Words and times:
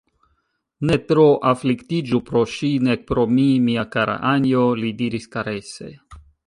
Ne 0.89 0.95
tro 1.11 1.25
afliktiĝu 1.49 2.21
pro 2.31 2.43
ŝi, 2.55 2.71
nek 2.89 3.07
pro 3.13 3.29
mi, 3.37 3.47
mia 3.69 3.87
kara 3.97 4.19
Anjo, 4.35 4.67
li 4.83 4.95
diris 5.05 5.35
karese. 5.37 5.97